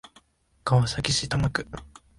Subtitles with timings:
[0.63, 1.67] 川崎市多摩区